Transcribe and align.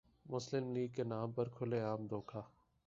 مسلم 0.25 0.71
لیگ 0.73 0.89
کے 0.95 1.03
نام 1.03 1.31
پر 1.31 1.49
کھلے 1.49 1.79
عام 1.81 2.07
دھوکہ۔ 2.07 2.41